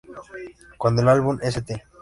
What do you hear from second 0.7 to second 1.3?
Cuando el